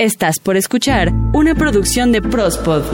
[0.00, 2.84] Estás por escuchar una producción de Prospod.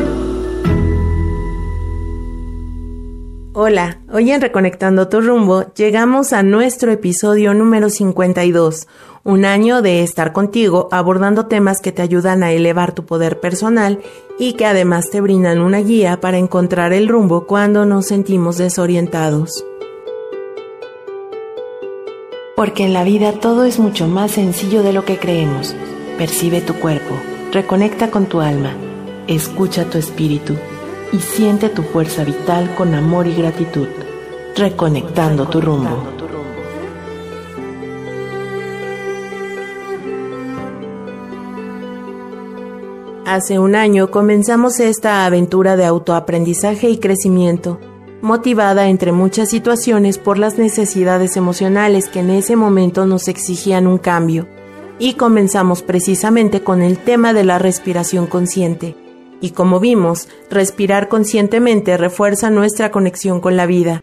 [3.52, 8.88] Hola, hoy en Reconectando tu rumbo llegamos a nuestro episodio número 52,
[9.22, 14.00] un año de estar contigo abordando temas que te ayudan a elevar tu poder personal
[14.38, 19.62] y que además te brindan una guía para encontrar el rumbo cuando nos sentimos desorientados.
[22.56, 25.76] Porque en la vida todo es mucho más sencillo de lo que creemos.
[26.18, 27.16] Percibe tu cuerpo,
[27.50, 28.70] reconecta con tu alma,
[29.26, 30.54] escucha tu espíritu.
[31.12, 33.86] Y siente tu fuerza vital con amor y gratitud,
[34.56, 36.02] reconectando tu rumbo.
[43.26, 47.80] Hace un año comenzamos esta aventura de autoaprendizaje y crecimiento,
[48.22, 53.98] motivada entre muchas situaciones por las necesidades emocionales que en ese momento nos exigían un
[53.98, 54.53] cambio
[54.98, 58.96] y comenzamos precisamente con el tema de la respiración consciente.
[59.40, 64.02] Y como vimos, respirar conscientemente refuerza nuestra conexión con la vida.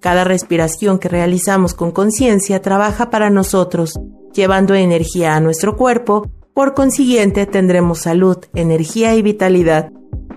[0.00, 3.98] Cada respiración que realizamos con conciencia trabaja para nosotros,
[4.32, 9.90] llevando energía a nuestro cuerpo, por consiguiente tendremos salud, energía y vitalidad.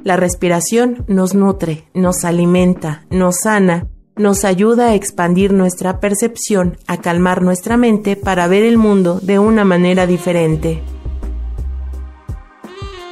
[0.04, 3.88] La respiración nos nutre, nos alimenta, nos sana
[4.20, 9.40] nos ayuda a expandir nuestra percepción, a calmar nuestra mente para ver el mundo de
[9.40, 10.84] una manera diferente.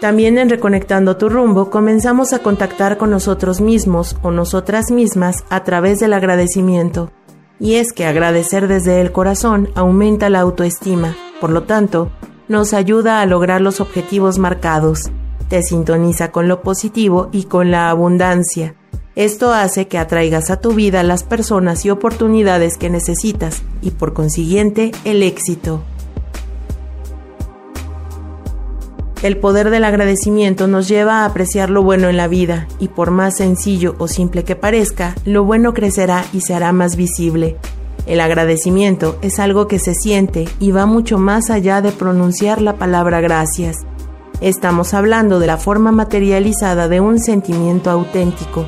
[0.02, 5.64] También en Reconectando tu rumbo comenzamos a contactar con nosotros mismos o nosotras mismas a
[5.64, 7.10] través del agradecimiento.
[7.58, 12.12] Y es que agradecer desde el corazón aumenta la autoestima, por lo tanto,
[12.50, 15.10] nos ayuda a lograr los objetivos marcados,
[15.48, 18.76] te sintoniza con lo positivo y con la abundancia,
[19.18, 24.14] esto hace que atraigas a tu vida las personas y oportunidades que necesitas y por
[24.14, 25.82] consiguiente el éxito.
[29.24, 33.10] El poder del agradecimiento nos lleva a apreciar lo bueno en la vida y por
[33.10, 37.58] más sencillo o simple que parezca, lo bueno crecerá y se hará más visible.
[38.06, 42.76] El agradecimiento es algo que se siente y va mucho más allá de pronunciar la
[42.76, 43.78] palabra gracias.
[44.42, 48.68] Estamos hablando de la forma materializada de un sentimiento auténtico,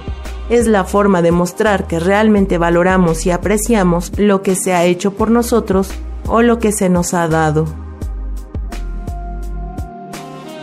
[0.50, 5.14] es la forma de mostrar que realmente valoramos y apreciamos lo que se ha hecho
[5.14, 5.90] por nosotros
[6.28, 7.66] o lo que se nos ha dado.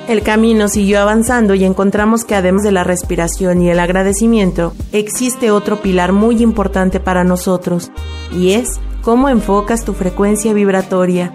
[0.09, 5.51] El camino siguió avanzando y encontramos que además de la respiración y el agradecimiento, existe
[5.51, 7.91] otro pilar muy importante para nosotros,
[8.33, 11.33] y es cómo enfocas tu frecuencia vibratoria,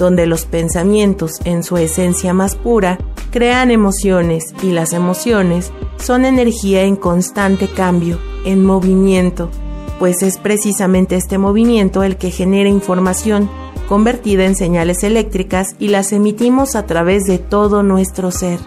[0.00, 2.98] donde los pensamientos, en su esencia más pura,
[3.30, 9.50] crean emociones y las emociones son energía en constante cambio, en movimiento,
[9.98, 13.50] pues es precisamente este movimiento el que genera información
[13.88, 18.58] convertida en señales eléctricas y las emitimos a través de todo nuestro ser.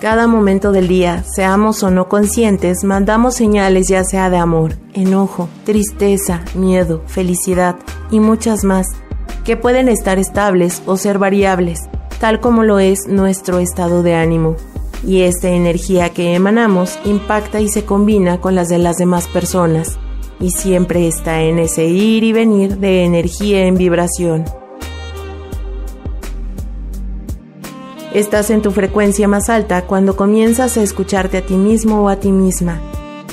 [0.00, 5.48] Cada momento del día, seamos o no conscientes, mandamos señales ya sea de amor, enojo,
[5.64, 7.74] tristeza, miedo, felicidad
[8.12, 8.86] y muchas más
[9.44, 11.88] que pueden estar estables o ser variables,
[12.20, 14.54] tal como lo es nuestro estado de ánimo.
[15.04, 19.98] Y esta energía que emanamos impacta y se combina con las de las demás personas,
[20.38, 24.44] y siempre está en ese ir y venir de energía en vibración.
[28.14, 32.16] Estás en tu frecuencia más alta cuando comienzas a escucharte a ti mismo o a
[32.16, 32.80] ti misma.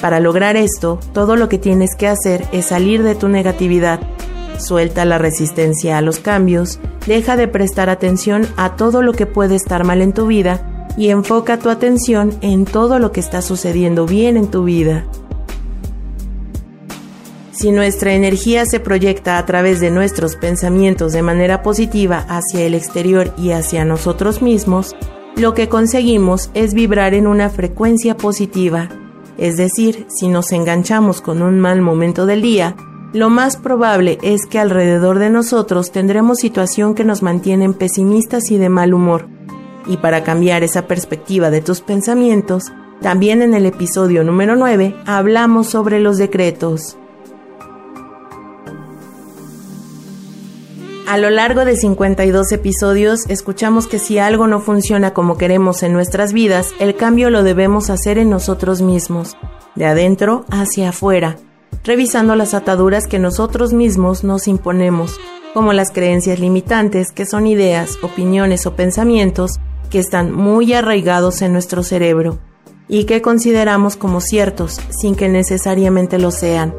[0.02, 4.00] Para lograr esto, todo lo que tienes que hacer es salir de tu negatividad
[4.58, 9.56] Suelta la resistencia a los cambios, deja de prestar atención a todo lo que puede
[9.56, 14.06] estar mal en tu vida y enfoca tu atención en todo lo que está sucediendo
[14.06, 15.06] bien en tu vida.
[17.56, 22.74] Si nuestra energía se proyecta a través de nuestros pensamientos de manera positiva hacia el
[22.74, 24.94] exterior y hacia nosotros mismos,
[25.38, 28.90] lo que conseguimos es vibrar en una frecuencia positiva.
[29.38, 32.76] Es decir, si nos enganchamos con un mal momento del día,
[33.14, 38.58] lo más probable es que alrededor de nosotros tendremos situación que nos mantienen pesimistas y
[38.58, 39.30] de mal humor.
[39.88, 45.68] Y para cambiar esa perspectiva de tus pensamientos, también en el episodio número 9 hablamos
[45.68, 46.98] sobre los decretos.
[51.08, 55.94] A lo largo de 52 episodios escuchamos que si algo no funciona como queremos en
[55.94, 59.38] nuestras vidas, el cambio lo debemos hacer en nosotros mismos,
[59.76, 61.38] de adentro hacia afuera,
[61.84, 65.20] revisando las ataduras que nosotros mismos nos imponemos,
[65.54, 69.60] como las creencias limitantes, que son ideas, opiniones o pensamientos
[69.92, 72.40] que están muy arraigados en nuestro cerebro
[72.88, 76.74] y que consideramos como ciertos sin que necesariamente lo sean,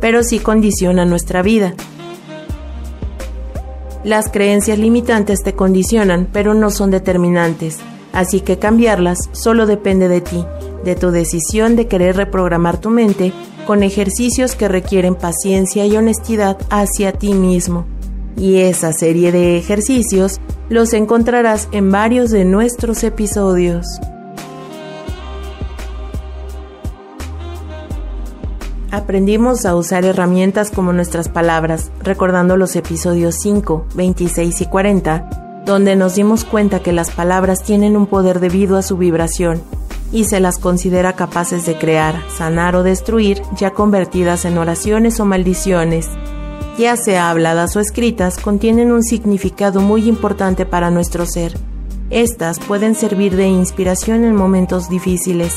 [0.00, 1.74] pero sí condicionan nuestra vida.
[4.04, 7.78] Las creencias limitantes te condicionan, pero no son determinantes,
[8.12, 10.44] así que cambiarlas solo depende de ti,
[10.84, 13.32] de tu decisión de querer reprogramar tu mente
[13.66, 17.86] con ejercicios que requieren paciencia y honestidad hacia ti mismo.
[18.36, 23.86] Y esa serie de ejercicios los encontrarás en varios de nuestros episodios.
[28.92, 35.96] Aprendimos a usar herramientas como nuestras palabras, recordando los episodios 5, 26 y 40, donde
[35.96, 39.62] nos dimos cuenta que las palabras tienen un poder debido a su vibración
[40.12, 45.24] y se las considera capaces de crear, sanar o destruir, ya convertidas en oraciones o
[45.24, 46.10] maldiciones.
[46.76, 51.58] Ya sea habladas o escritas, contienen un significado muy importante para nuestro ser.
[52.10, 55.54] Estas pueden servir de inspiración en momentos difíciles,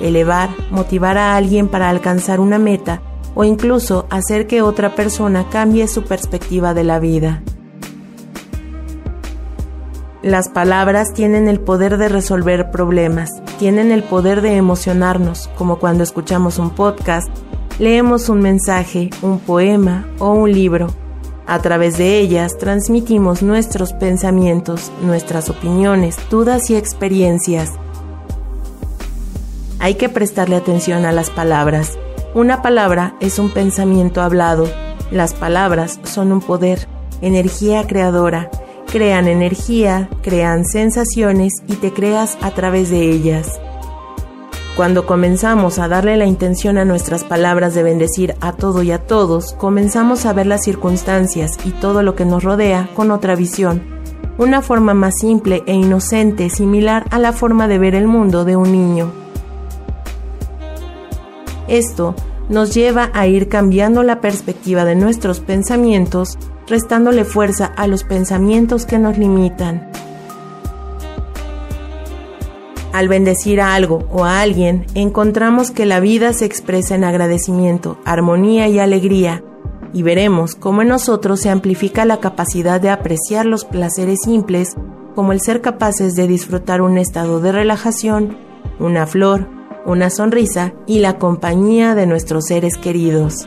[0.00, 3.02] elevar, motivar a alguien para alcanzar una meta
[3.34, 7.42] o incluso hacer que otra persona cambie su perspectiva de la vida.
[10.22, 16.02] Las palabras tienen el poder de resolver problemas, tienen el poder de emocionarnos, como cuando
[16.02, 17.28] escuchamos un podcast,
[17.78, 20.86] leemos un mensaje, un poema o un libro.
[21.46, 27.72] A través de ellas transmitimos nuestros pensamientos, nuestras opiniones, dudas y experiencias.
[29.84, 31.98] Hay que prestarle atención a las palabras.
[32.32, 34.66] Una palabra es un pensamiento hablado.
[35.10, 36.88] Las palabras son un poder,
[37.20, 38.50] energía creadora.
[38.90, 43.60] Crean energía, crean sensaciones y te creas a través de ellas.
[44.74, 49.00] Cuando comenzamos a darle la intención a nuestras palabras de bendecir a todo y a
[49.00, 53.82] todos, comenzamos a ver las circunstancias y todo lo que nos rodea con otra visión,
[54.38, 58.56] una forma más simple e inocente similar a la forma de ver el mundo de
[58.56, 59.23] un niño.
[61.68, 62.14] Esto
[62.48, 68.86] nos lleva a ir cambiando la perspectiva de nuestros pensamientos, restándole fuerza a los pensamientos
[68.86, 69.90] que nos limitan.
[72.92, 77.98] Al bendecir a algo o a alguien, encontramos que la vida se expresa en agradecimiento,
[78.04, 79.42] armonía y alegría,
[79.92, 84.76] y veremos cómo en nosotros se amplifica la capacidad de apreciar los placeres simples,
[85.14, 88.36] como el ser capaces de disfrutar un estado de relajación,
[88.78, 89.48] una flor,
[89.86, 93.46] una sonrisa y la compañía de nuestros seres queridos.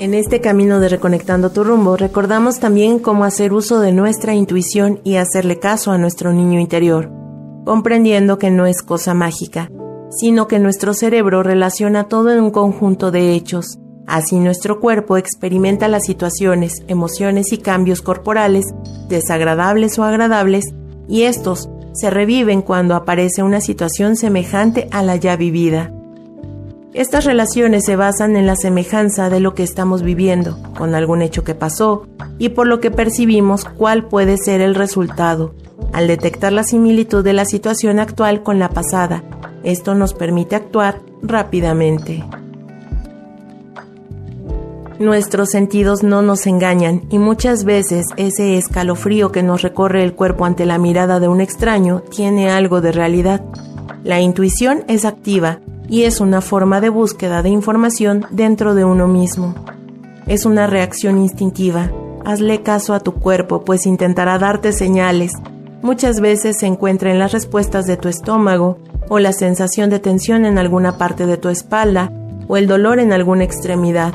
[0.00, 5.00] En este camino de Reconectando tu rumbo, recordamos también cómo hacer uso de nuestra intuición
[5.04, 7.10] y hacerle caso a nuestro niño interior,
[7.64, 9.70] comprendiendo que no es cosa mágica,
[10.10, 13.78] sino que nuestro cerebro relaciona todo en un conjunto de hechos.
[14.06, 18.66] Así nuestro cuerpo experimenta las situaciones, emociones y cambios corporales,
[19.08, 20.64] desagradables o agradables,
[21.08, 25.92] y estos se reviven cuando aparece una situación semejante a la ya vivida.
[26.92, 31.42] Estas relaciones se basan en la semejanza de lo que estamos viviendo, con algún hecho
[31.42, 32.06] que pasó,
[32.38, 35.54] y por lo que percibimos cuál puede ser el resultado.
[35.92, 39.24] Al detectar la similitud de la situación actual con la pasada,
[39.64, 42.22] esto nos permite actuar rápidamente.
[45.00, 50.44] Nuestros sentidos no nos engañan y muchas veces ese escalofrío que nos recorre el cuerpo
[50.44, 53.44] ante la mirada de un extraño tiene algo de realidad.
[54.04, 55.58] La intuición es activa
[55.88, 59.54] y es una forma de búsqueda de información dentro de uno mismo.
[60.28, 61.90] Es una reacción instintiva.
[62.24, 65.32] Hazle caso a tu cuerpo, pues intentará darte señales.
[65.82, 68.78] Muchas veces se encuentra en las respuestas de tu estómago,
[69.10, 72.10] o la sensación de tensión en alguna parte de tu espalda,
[72.48, 74.14] o el dolor en alguna extremidad.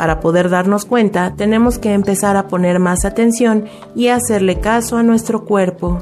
[0.00, 5.02] Para poder darnos cuenta, tenemos que empezar a poner más atención y hacerle caso a
[5.02, 5.98] nuestro cuerpo.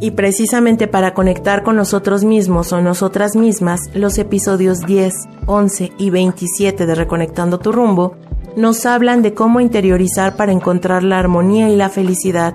[0.00, 5.12] Y precisamente para conectar con nosotros mismos o nosotras mismas, los episodios 10,
[5.44, 8.16] 11 y 27 de Reconectando tu rumbo
[8.56, 12.54] nos hablan de cómo interiorizar para encontrar la armonía y la felicidad.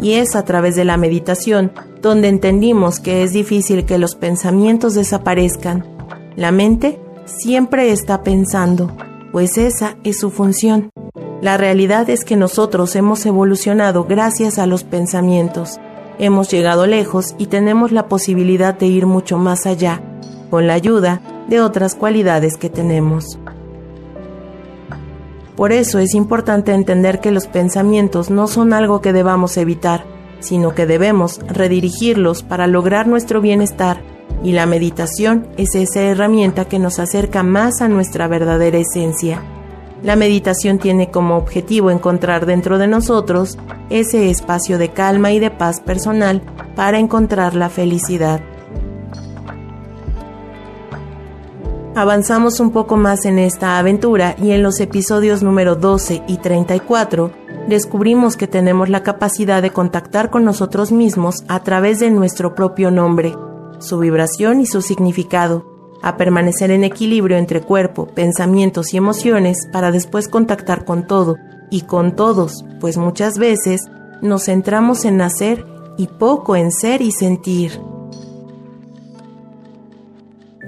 [0.00, 1.70] Y es a través de la meditación
[2.02, 5.84] donde entendimos que es difícil que los pensamientos desaparezcan.
[6.34, 6.98] La mente
[7.38, 8.90] siempre está pensando,
[9.32, 10.90] pues esa es su función.
[11.40, 15.78] La realidad es que nosotros hemos evolucionado gracias a los pensamientos.
[16.18, 20.02] Hemos llegado lejos y tenemos la posibilidad de ir mucho más allá,
[20.50, 23.38] con la ayuda de otras cualidades que tenemos.
[25.56, 30.04] Por eso es importante entender que los pensamientos no son algo que debamos evitar,
[30.40, 34.09] sino que debemos redirigirlos para lograr nuestro bienestar
[34.42, 39.42] y la meditación es esa herramienta que nos acerca más a nuestra verdadera esencia.
[40.02, 43.58] La meditación tiene como objetivo encontrar dentro de nosotros
[43.90, 46.42] ese espacio de calma y de paz personal
[46.74, 48.40] para encontrar la felicidad.
[51.94, 57.30] Avanzamos un poco más en esta aventura y en los episodios número 12 y 34
[57.68, 62.90] descubrimos que tenemos la capacidad de contactar con nosotros mismos a través de nuestro propio
[62.90, 63.34] nombre,
[63.80, 65.66] su vibración y su significado,
[66.02, 71.36] a permanecer en equilibrio entre cuerpo, pensamientos y emociones para después contactar con todo
[71.70, 73.82] y con todos, pues muchas veces
[74.22, 75.64] nos centramos en hacer
[75.96, 77.80] y poco en ser y sentir.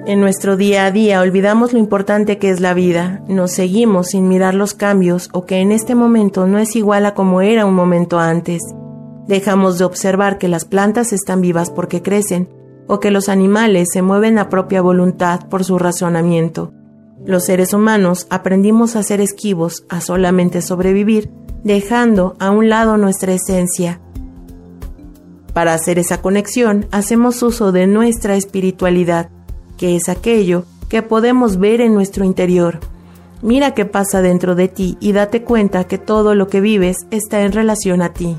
[0.05, 4.29] En nuestro día a día olvidamos lo importante que es la vida, nos seguimos sin
[4.29, 7.75] mirar los cambios o que en este momento no es igual a como era un
[7.75, 8.61] momento antes.
[9.29, 12.49] Dejamos de observar que las plantas están vivas porque crecen
[12.87, 16.73] o que los animales se mueven a propia voluntad por su razonamiento.
[17.25, 21.31] Los seres humanos aprendimos a ser esquivos, a solamente sobrevivir,
[21.63, 24.01] dejando a un lado nuestra esencia.
[25.53, 29.31] Para hacer esa conexión hacemos uso de nuestra espiritualidad,
[29.77, 32.81] que es aquello que podemos ver en nuestro interior.
[33.43, 37.43] Mira qué pasa dentro de ti y date cuenta que todo lo que vives está
[37.43, 38.37] en relación a ti.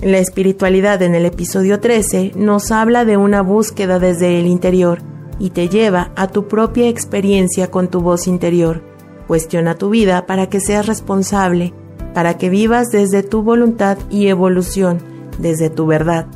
[0.00, 5.00] La espiritualidad en el episodio 13 nos habla de una búsqueda desde el interior
[5.38, 8.82] y te lleva a tu propia experiencia con tu voz interior.
[9.26, 11.72] Cuestiona tu vida para que seas responsable,
[12.14, 14.98] para que vivas desde tu voluntad y evolución,
[15.38, 16.26] desde tu verdad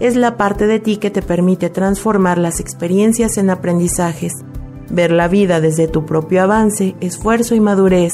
[0.00, 4.32] es la parte de ti que te permite transformar las experiencias en aprendizajes,
[4.90, 8.12] ver la vida desde tu propio avance, esfuerzo y madurez.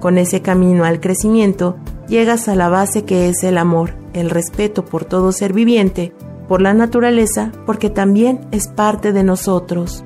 [0.00, 1.76] Con ese camino al crecimiento,
[2.08, 6.12] llegas a la base que es el amor, el respeto por todo ser viviente,
[6.48, 10.04] por la naturaleza, porque también es parte de nosotros.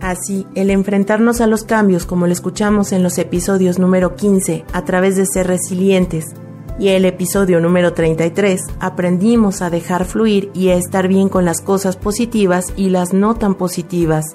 [0.00, 4.84] Así, el enfrentarnos a los cambios, como lo escuchamos en los episodios número 15, a
[4.84, 6.34] través de ser resilientes,
[6.78, 11.60] y el episodio número 33 aprendimos a dejar fluir y a estar bien con las
[11.60, 14.34] cosas positivas y las no tan positivas.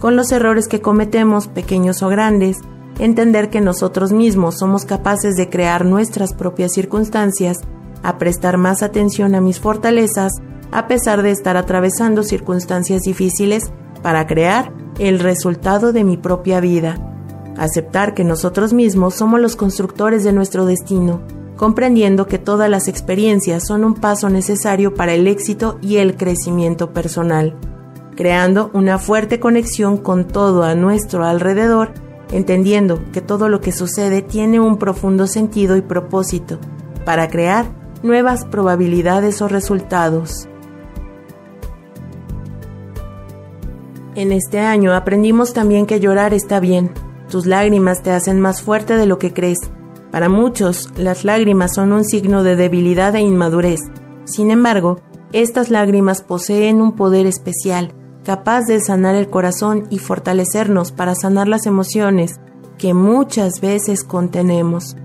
[0.00, 2.58] Con los errores que cometemos, pequeños o grandes,
[2.98, 7.58] entender que nosotros mismos somos capaces de crear nuestras propias circunstancias,
[8.02, 10.32] a prestar más atención a mis fortalezas,
[10.70, 13.70] a pesar de estar atravesando circunstancias difíciles,
[14.02, 16.98] para crear el resultado de mi propia vida.
[17.56, 21.22] Aceptar que nosotros mismos somos los constructores de nuestro destino
[21.56, 26.92] comprendiendo que todas las experiencias son un paso necesario para el éxito y el crecimiento
[26.92, 27.56] personal,
[28.14, 31.92] creando una fuerte conexión con todo a nuestro alrededor,
[32.30, 36.58] entendiendo que todo lo que sucede tiene un profundo sentido y propósito
[37.04, 37.66] para crear
[38.02, 40.48] nuevas probabilidades o resultados.
[44.14, 46.90] En este año aprendimos también que llorar está bien.
[47.30, 49.58] Tus lágrimas te hacen más fuerte de lo que crees
[50.16, 53.80] para muchos, las lágrimas son un signo de debilidad e inmadurez.
[54.24, 54.98] Sin embargo,
[55.32, 57.92] estas lágrimas poseen un poder especial,
[58.26, 62.40] capaz de sanar el corazón y fortalecernos para sanar las emociones
[62.76, 64.96] que muchas veces contenemos.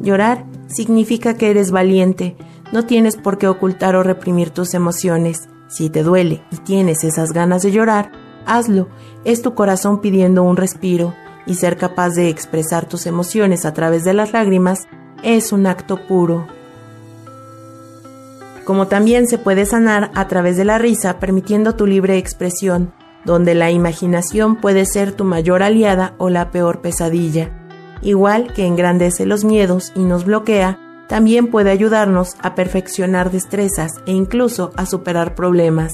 [0.00, 2.36] Llorar significa que eres valiente,
[2.72, 5.48] no tienes por qué ocultar o reprimir tus emociones.
[5.68, 8.10] Si te duele y tienes esas ganas de llorar,
[8.46, 8.88] hazlo,
[9.24, 11.14] es tu corazón pidiendo un respiro
[11.46, 14.88] y ser capaz de expresar tus emociones a través de las lágrimas
[15.22, 16.48] es un acto puro.
[18.66, 22.92] Como también se puede sanar a través de la risa permitiendo tu libre expresión,
[23.24, 27.52] donde la imaginación puede ser tu mayor aliada o la peor pesadilla.
[28.02, 34.10] Igual que engrandece los miedos y nos bloquea, también puede ayudarnos a perfeccionar destrezas e
[34.10, 35.92] incluso a superar problemas.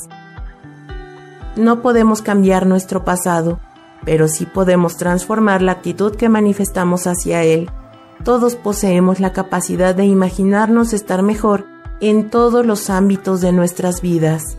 [1.57, 3.61] No podemos cambiar nuestro pasado,
[4.07, 7.71] pero sí podemos transformar la actitud que manifestamos hacia Él.
[8.25, 11.67] Todos poseemos la capacidad de imaginarnos estar mejor
[12.03, 14.59] en todos los ámbitos de nuestras vidas.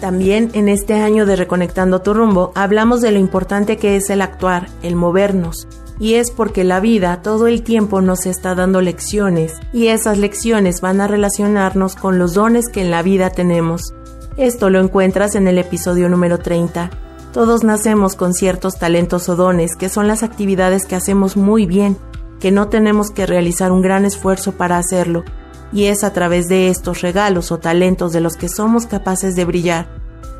[0.00, 4.22] También en este año de Reconectando tu rumbo hablamos de lo importante que es el
[4.22, 5.66] actuar, el movernos,
[5.98, 10.80] y es porque la vida todo el tiempo nos está dando lecciones y esas lecciones
[10.80, 13.94] van a relacionarnos con los dones que en la vida tenemos.
[14.36, 16.90] Esto lo encuentras en el episodio número 30.
[17.32, 21.96] Todos nacemos con ciertos talentos o dones que son las actividades que hacemos muy bien,
[22.40, 25.24] que no tenemos que realizar un gran esfuerzo para hacerlo,
[25.72, 29.44] y es a través de estos regalos o talentos de los que somos capaces de
[29.44, 29.88] brillar,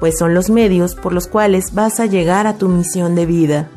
[0.01, 3.69] pues son los medios por los cuales vas a llegar a tu misión de vida.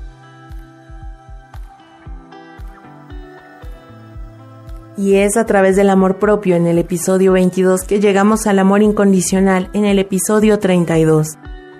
[4.98, 8.82] Y es a través del amor propio en el episodio 22 que llegamos al amor
[8.82, 11.38] incondicional en el episodio 32.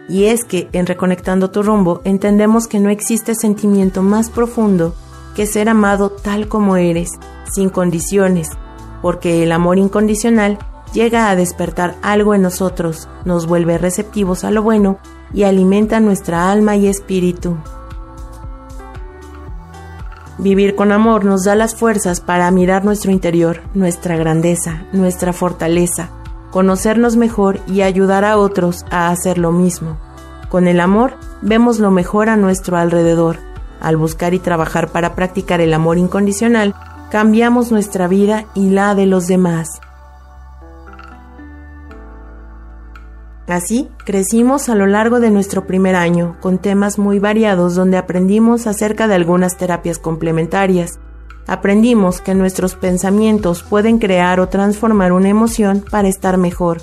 [0.08, 4.96] Y es que en Reconectando tu rumbo entendemos que no existe sentimiento más profundo
[5.38, 7.12] que ser amado tal como eres,
[7.54, 8.50] sin condiciones,
[9.04, 10.58] porque el amor incondicional
[10.94, 14.98] llega a despertar algo en nosotros, nos vuelve receptivos a lo bueno
[15.32, 17.56] y alimenta nuestra alma y espíritu.
[20.40, 26.10] Vivir con amor nos da las fuerzas para mirar nuestro interior, nuestra grandeza, nuestra fortaleza,
[26.50, 30.00] conocernos mejor y ayudar a otros a hacer lo mismo.
[30.50, 31.14] Con el amor
[31.44, 33.47] vemos lo mejor a nuestro alrededor.
[33.80, 36.76] Al buscar y trabajar para practicar el amor incondicional,
[37.12, 39.82] cambiamos nuestra vida y la de los demás.
[43.48, 48.68] Así, crecimos a lo largo de nuestro primer año, con temas muy variados donde aprendimos
[48.68, 51.00] acerca de algunas terapias complementarias.
[51.48, 56.82] Aprendimos que nuestros pensamientos pueden crear o transformar una emoción para estar mejor,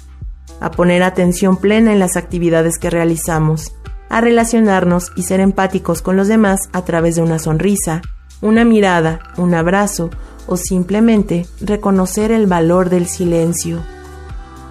[0.59, 3.75] a poner atención plena en las actividades que realizamos,
[4.15, 8.01] a relacionarnos y ser empáticos con los demás a través de una sonrisa,
[8.41, 10.09] una mirada, un abrazo
[10.47, 13.83] o simplemente reconocer el valor del silencio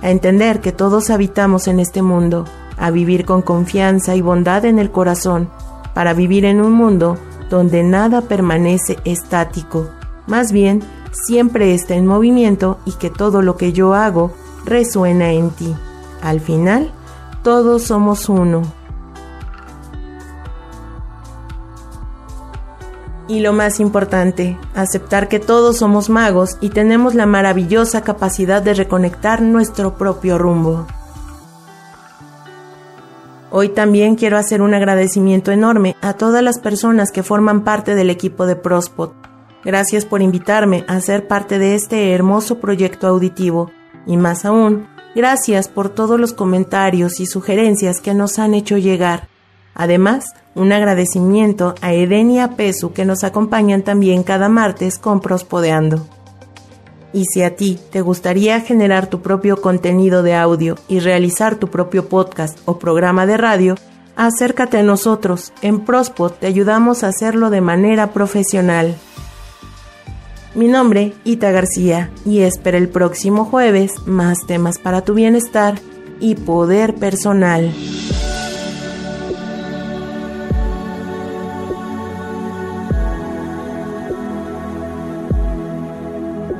[0.02, 2.46] a entender que todos habitamos en este mundo,
[2.78, 5.50] a vivir con confianza y bondad en el corazón,
[5.94, 7.18] para vivir en un mundo
[7.50, 9.90] donde nada permanece estático,
[10.26, 10.82] más bien
[11.12, 14.32] siempre está en movimiento y que todo lo que yo hago
[14.64, 15.76] resuena en ti.
[16.22, 16.94] Al final,
[17.44, 18.83] todos somos uno.
[23.28, 28.74] Y lo más importante, aceptar que todos somos magos y tenemos la maravillosa capacidad de
[28.74, 30.86] reconectar nuestro propio rumbo.
[33.50, 38.10] Hoy también quiero hacer un agradecimiento enorme a todas las personas que forman parte del
[38.10, 39.14] equipo de Prospot.
[39.64, 43.72] Gracias por invitarme a ser parte de este hermoso proyecto auditivo
[44.06, 49.30] y más aún, gracias por todos los comentarios y sugerencias que nos han hecho llegar.
[49.76, 55.20] Además, un agradecimiento a Eden y a Pesu que nos acompañan también cada martes con
[55.20, 56.06] Prospodeando.
[57.12, 61.68] Y si a ti te gustaría generar tu propio contenido de audio y realizar tu
[61.68, 63.76] propio podcast o programa de radio,
[64.16, 65.54] acércate a nosotros.
[65.62, 68.96] En Prospod te ayudamos a hacerlo de manera profesional.
[70.56, 75.80] Mi nombre, Ita García, y espera el próximo jueves más temas para tu bienestar
[76.20, 77.74] y poder personal.